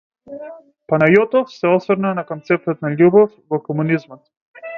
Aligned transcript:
Панајотов 0.93 1.53
се 1.57 1.69
осврна 1.73 2.15
на 2.21 2.25
концептот 2.31 2.83
на 2.87 2.93
љубов 2.97 3.37
во 3.55 3.61
комунизмот. 3.71 4.27